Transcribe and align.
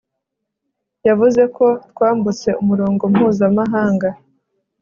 yavuze 1.07 1.41
ko 1.55 1.65
twambutse 1.89 2.49
umurongo 2.61 3.03
mpuzamahanga 3.13 4.09